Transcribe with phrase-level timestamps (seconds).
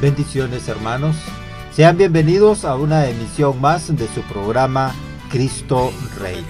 [0.00, 1.16] Bendiciones hermanos.
[1.72, 4.94] Sean bienvenidos a una emisión más de su programa
[5.30, 6.42] Cristo Rey.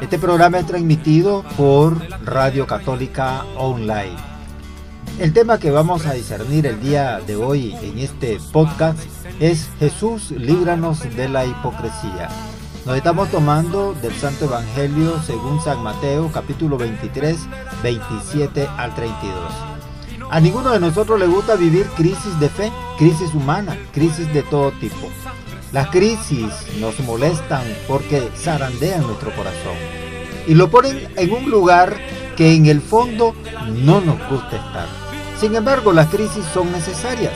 [0.00, 4.16] Este programa es transmitido por Radio Católica Online.
[5.18, 9.00] El tema que vamos a discernir el día de hoy en este podcast
[9.40, 12.28] es Jesús, líbranos de la hipocresía.
[12.86, 17.36] Nos estamos tomando del Santo Evangelio según San Mateo capítulo 23,
[17.82, 19.81] 27 al 32.
[20.30, 24.70] A ninguno de nosotros le gusta vivir crisis de fe, crisis humana, crisis de todo
[24.72, 25.08] tipo.
[25.72, 26.48] Las crisis
[26.80, 29.76] nos molestan porque zarandean nuestro corazón
[30.46, 31.96] y lo ponen en un lugar
[32.36, 33.34] que en el fondo
[33.84, 34.86] no nos gusta estar.
[35.38, 37.32] Sin embargo, las crisis son necesarias.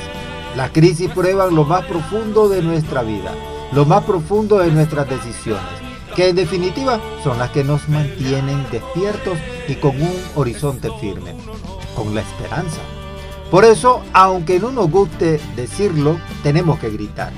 [0.57, 3.33] Las crisis prueban lo más profundo de nuestra vida,
[3.73, 5.65] lo más profundo de nuestras decisiones,
[6.15, 11.35] que en definitiva son las que nos mantienen despiertos y con un horizonte firme
[11.97, 12.81] con la esperanza.
[13.51, 17.33] Por eso, aunque no nos guste decirlo, tenemos que gritar.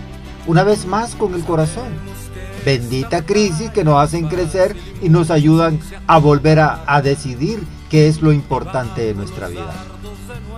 [0.47, 1.89] Una vez más con el corazón.
[2.65, 8.09] Bendita crisis que nos hacen crecer y nos ayudan a volver a, a decidir qué
[8.09, 9.73] es lo importante de nuestra vida.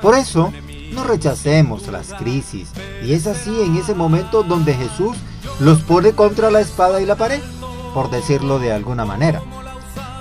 [0.00, 0.52] Por eso,
[0.92, 2.70] no rechacemos las crisis.
[3.04, 5.16] Y es así en ese momento donde Jesús
[5.60, 7.40] los pone contra la espada y la pared,
[7.94, 9.42] por decirlo de alguna manera.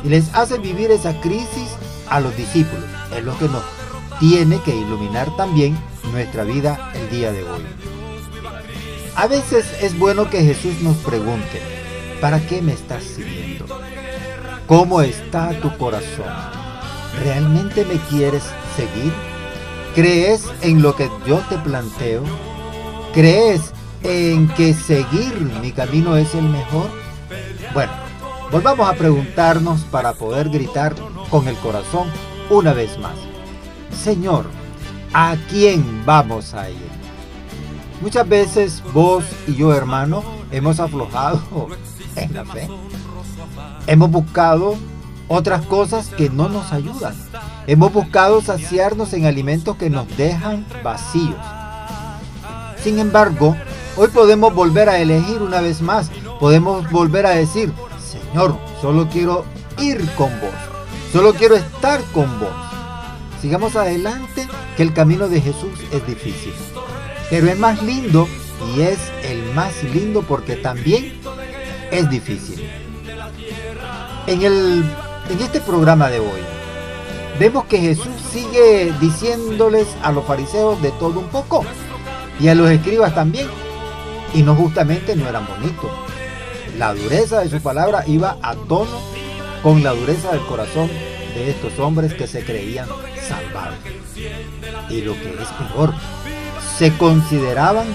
[0.03, 1.69] Y les hace vivir esa crisis
[2.09, 2.98] a los discípulos.
[3.15, 3.63] Es lo que nos
[4.19, 5.77] tiene que iluminar también
[6.11, 7.63] nuestra vida el día de hoy.
[9.15, 11.61] A veces es bueno que Jesús nos pregunte,
[12.21, 13.65] ¿para qué me estás siguiendo?
[14.67, 16.27] ¿Cómo está tu corazón?
[17.23, 18.43] ¿Realmente me quieres
[18.75, 19.11] seguir?
[19.95, 22.23] ¿Crees en lo que yo te planteo?
[23.13, 26.89] ¿Crees en que seguir mi camino es el mejor?
[27.73, 27.91] Bueno,
[28.51, 30.95] volvamos a preguntarnos para poder gritar
[31.29, 32.09] con el corazón
[32.49, 33.15] una vez más.
[34.03, 34.45] Señor,
[35.13, 36.89] ¿a quién vamos a ir?
[38.01, 41.41] Muchas veces vos y yo, hermano, hemos aflojado
[42.15, 42.69] en la fe.
[43.87, 44.75] Hemos buscado
[45.27, 47.13] otras cosas que no nos ayudan.
[47.67, 51.37] Hemos buscado saciarnos en alimentos que nos dejan vacíos.
[52.83, 53.55] Sin embargo,
[53.97, 56.09] hoy podemos volver a elegir una vez más.
[56.39, 59.45] Podemos volver a decir, Señor, solo quiero
[59.77, 60.78] ir con vos.
[61.11, 62.53] Solo quiero estar con vos.
[63.41, 64.47] Sigamos adelante,
[64.77, 66.53] que el camino de Jesús es difícil.
[67.31, 68.27] Pero es más lindo
[68.75, 71.19] y es el más lindo porque también
[71.91, 72.69] es difícil.
[74.27, 74.85] En, el,
[75.31, 76.41] en este programa de hoy,
[77.39, 81.65] vemos que Jesús sigue diciéndoles a los fariseos de todo un poco
[82.39, 83.47] y a los escribas también.
[84.35, 85.89] Y no justamente no eran bonitos.
[86.77, 89.18] La dureza de su palabra iba a tono
[89.61, 90.89] con la dureza del corazón
[91.35, 92.87] de estos hombres que se creían
[93.27, 93.77] salvados.
[94.89, 95.93] Y lo que es peor,
[96.77, 97.87] se consideraban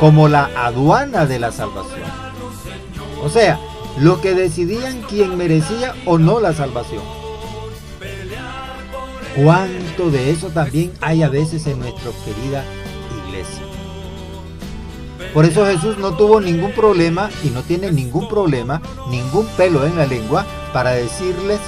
[0.00, 2.02] como la aduana de la salvación.
[3.22, 3.58] O sea,
[3.98, 7.02] lo que decidían quién merecía o no la salvación.
[9.36, 12.64] ¿Cuánto de eso también hay a veces en nuestra querida
[13.26, 13.62] iglesia?
[15.32, 19.96] Por eso Jesús no tuvo ningún problema y no tiene ningún problema, ningún pelo en
[19.96, 21.60] la lengua para decirles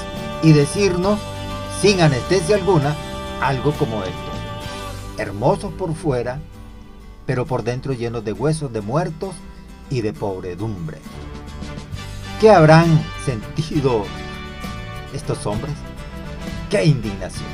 [0.43, 1.21] y decirnos
[1.81, 2.97] sin anestesia alguna
[3.41, 4.13] algo como esto.
[5.17, 6.41] Hermosos por fuera,
[7.25, 9.37] pero por dentro llenos de huesos de muertos
[9.91, 10.99] y de pobredumbre.
[12.41, 14.05] ¿Qué habrán sentido
[15.15, 15.75] estos hombres?
[16.69, 17.49] ¡Qué indignación!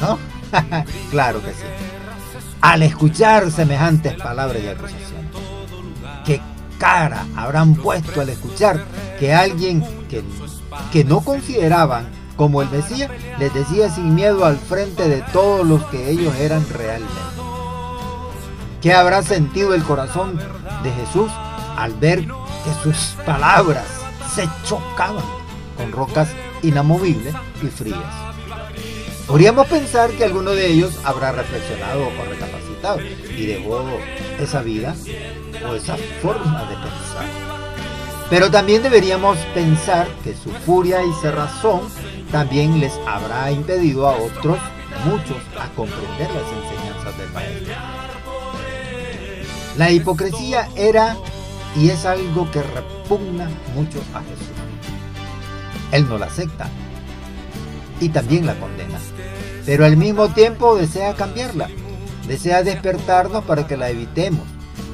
[0.00, 0.18] ¿No?
[1.10, 1.66] claro que sí.
[2.62, 5.30] Al escuchar semejantes palabras y acusaciones.
[6.24, 6.40] ¿Qué
[6.78, 8.82] cara habrán puesto al escuchar
[9.18, 10.24] que alguien que,
[10.92, 15.84] que no consideraban como el Mesías les decía sin miedo al frente de todos los
[15.86, 17.12] que ellos eran realmente?
[18.80, 20.38] ¿Qué habrá sentido el corazón
[20.82, 21.30] de Jesús
[21.76, 23.84] al ver que sus palabras
[24.34, 25.24] se chocaban
[25.76, 26.30] con rocas
[26.62, 28.30] inamovibles y frías?
[29.26, 33.84] Podríamos pensar que alguno de ellos habrá reflexionado o recapacitado y dejó
[34.40, 34.96] esa vida
[35.68, 37.59] o esa forma de pensar.
[38.30, 41.80] Pero también deberíamos pensar que su furia y cerrazón
[42.30, 44.56] también les habrá impedido a otros,
[45.04, 47.74] muchos, a comprender las enseñanzas del Maestro.
[49.76, 51.16] La hipocresía era
[51.76, 54.46] y es algo que repugna mucho a Jesús.
[55.90, 56.68] Él no la acepta
[57.98, 58.98] y también la condena,
[59.66, 61.68] pero al mismo tiempo desea cambiarla,
[62.28, 64.46] desea despertarnos para que la evitemos,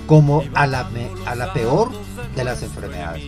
[0.07, 0.89] como a la,
[1.27, 1.91] a la peor
[2.35, 3.23] de las enfermedades,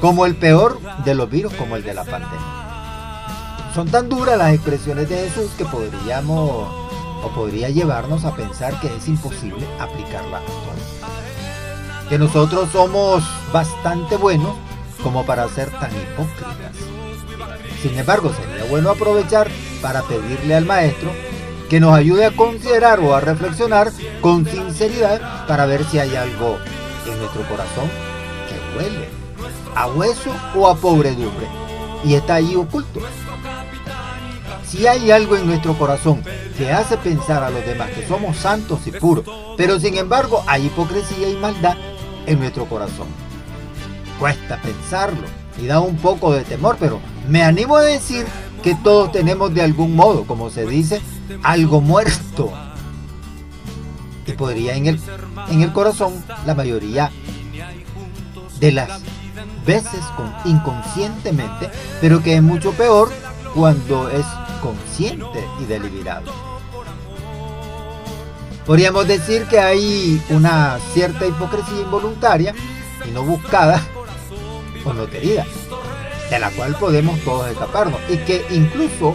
[0.00, 2.64] como el peor de los virus, como el de la pandemia.
[3.74, 6.84] Son tan duras las expresiones de Jesús que podríamos
[7.24, 12.08] o podría llevarnos a pensar que es imposible aplicarla a todos.
[12.08, 14.54] Que nosotros somos bastante buenos
[15.02, 16.76] como para ser tan hipócritas.
[17.82, 19.48] Sin embargo, sería bueno aprovechar
[19.82, 21.10] para pedirle al maestro
[21.68, 23.90] que nos ayude a considerar o a reflexionar
[24.20, 26.58] con sinceridad para ver si hay algo
[27.06, 28.13] en nuestro corazón
[28.76, 29.08] huele
[29.74, 31.46] a hueso o a pobredumbre
[32.04, 33.00] y está ahí oculto.
[34.66, 36.22] Si hay algo en nuestro corazón
[36.56, 39.24] que hace pensar a los demás que somos santos y puros,
[39.56, 41.76] pero sin embargo hay hipocresía y maldad
[42.26, 43.06] en nuestro corazón.
[44.18, 45.26] Cuesta pensarlo
[45.60, 48.26] y da un poco de temor, pero me animo a decir
[48.62, 51.00] que todos tenemos de algún modo, como se dice,
[51.42, 52.50] algo muerto.
[54.26, 55.00] Y podría en el,
[55.50, 56.14] en el corazón
[56.46, 57.10] la mayoría
[58.64, 59.02] de las
[59.66, 61.68] veces con, inconscientemente,
[62.00, 63.12] pero que es mucho peor
[63.54, 64.24] cuando es
[64.62, 66.32] consciente y deliberado.
[68.64, 72.54] Podríamos decir que hay una cierta hipocresía involuntaria
[73.06, 73.82] y no buscada
[74.82, 75.44] o no querida,
[76.30, 79.14] de la cual podemos todos escaparnos y que incluso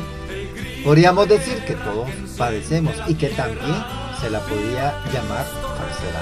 [0.83, 2.07] podríamos decir que todos
[2.37, 3.83] padecemos y que también
[4.21, 6.21] se la podría llamar falsedad.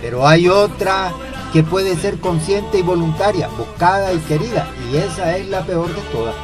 [0.00, 1.12] Pero hay otra
[1.54, 6.02] que puede ser consciente y voluntaria, buscada y querida, y esa es la peor de
[6.10, 6.34] todas.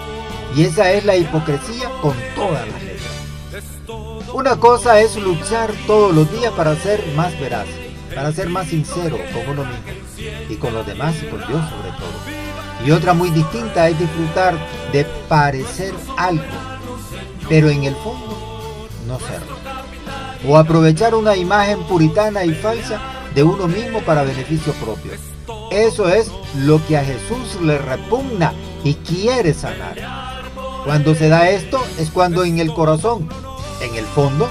[0.55, 4.29] Y esa es la hipocresía con todas las letras.
[4.33, 7.67] Una cosa es luchar todos los días para ser más veraz,
[8.15, 11.91] para ser más sincero con uno mismo y con los demás y con Dios sobre
[11.99, 12.87] todo.
[12.87, 14.55] Y otra muy distinta es disfrutar
[14.93, 16.45] de parecer algo,
[17.49, 19.57] pero en el fondo no serlo.
[20.49, 23.01] O aprovechar una imagen puritana y falsa
[23.35, 25.13] de uno mismo para beneficio propio.
[25.71, 29.97] Eso es lo que a Jesús le repugna y quiere sanar.
[30.85, 33.29] Cuando se da esto es cuando en el corazón,
[33.81, 34.49] en el fondo,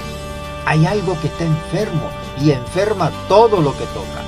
[0.65, 2.09] hay algo que está enfermo
[2.41, 4.21] y enferma todo lo que toca.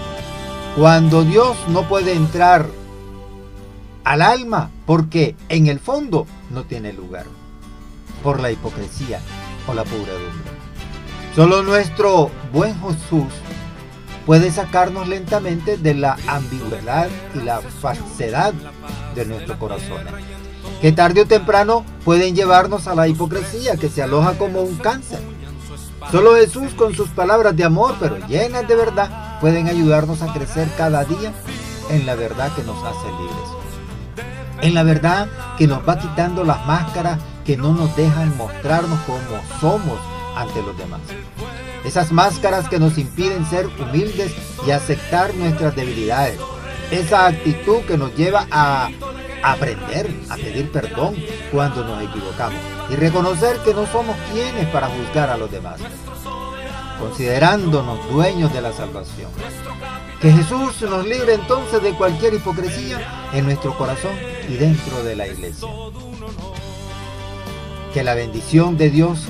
[0.75, 2.65] Cuando Dios no puede entrar
[4.04, 7.25] al alma porque en el fondo no tiene lugar
[8.24, 9.19] por la hipocresía
[9.68, 10.51] o la pobredumbre.
[11.36, 13.31] Solo nuestro buen Jesús
[14.25, 18.53] puede sacarnos lentamente de la ambigüedad y la falsedad
[19.15, 20.01] de nuestro corazón
[20.81, 25.19] que tarde o temprano pueden llevarnos a la hipocresía que se aloja como un cáncer.
[26.12, 30.68] Solo Jesús con sus palabras de amor, pero llenas de verdad, pueden ayudarnos a crecer
[30.75, 31.31] cada día
[31.91, 34.27] en la verdad que nos hace libres.
[34.62, 35.27] En la verdad
[35.57, 39.19] que nos va quitando las máscaras que no nos dejan mostrarnos como
[39.59, 40.00] somos
[40.35, 41.01] ante los demás.
[41.83, 44.33] Esas máscaras que nos impiden ser humildes
[44.66, 46.39] y aceptar nuestras debilidades.
[46.92, 48.89] Esa actitud que nos lleva a
[49.44, 51.16] aprender a pedir perdón
[51.51, 55.80] cuando nos equivocamos y reconocer que no somos quienes para juzgar a los demás,
[57.00, 59.31] considerándonos dueños de la salvación.
[60.22, 64.12] Que Jesús nos libre entonces de cualquier hipocresía en nuestro corazón
[64.48, 65.68] y dentro de la iglesia.
[67.94, 69.24] Que la bendición de Dios,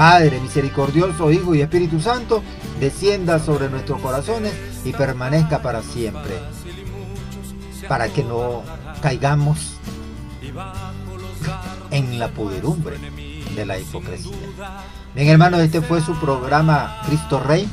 [0.00, 2.42] Padre misericordioso, Hijo y Espíritu Santo,
[2.80, 6.38] descienda sobre nuestros corazones y permanezca para siempre,
[7.86, 8.62] para que no
[9.02, 9.74] caigamos
[11.90, 12.96] en la puderumbre
[13.54, 14.32] de la hipocresía.
[15.14, 17.68] Bien hermanos, este fue su programa Cristo Rey.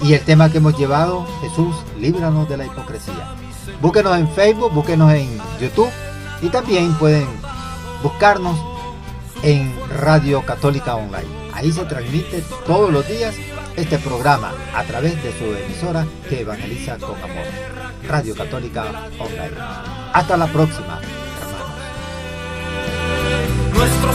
[0.00, 3.34] Y el tema que hemos llevado, Jesús, líbranos de la hipocresía.
[3.80, 5.90] Búsquenos en Facebook, búsquenos en YouTube
[6.40, 7.26] y también pueden
[8.00, 8.71] buscarnos
[9.42, 11.28] en Radio Católica Online.
[11.52, 13.34] Ahí se transmite todos los días
[13.76, 17.46] este programa a través de su emisora que evangeliza con amor.
[18.08, 18.84] Radio Católica
[19.18, 19.56] Online.
[20.12, 21.00] Hasta la próxima,
[23.80, 24.11] hermanos.